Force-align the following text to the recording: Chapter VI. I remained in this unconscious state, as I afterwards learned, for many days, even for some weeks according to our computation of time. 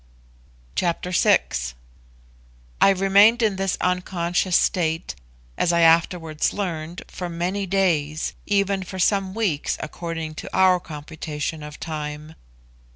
Chapter 0.73 1.11
VI. 1.11 1.41
I 2.81 2.89
remained 2.89 3.43
in 3.43 3.57
this 3.57 3.77
unconscious 3.81 4.55
state, 4.57 5.13
as 5.59 5.71
I 5.71 5.81
afterwards 5.81 6.53
learned, 6.53 7.03
for 7.07 7.29
many 7.29 7.67
days, 7.67 8.33
even 8.47 8.81
for 8.81 8.97
some 8.97 9.35
weeks 9.35 9.77
according 9.79 10.33
to 10.41 10.49
our 10.57 10.79
computation 10.79 11.61
of 11.61 11.79
time. 11.79 12.33